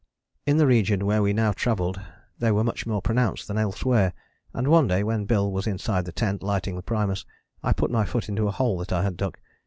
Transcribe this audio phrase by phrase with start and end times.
[0.47, 2.01] In the region where we now travelled
[2.39, 4.13] they were much more pronounced than elsewhere,
[4.51, 7.23] and one day, when Bill was inside the tent lighting the primus,
[7.61, 9.37] I put my foot into a hole that I had dug.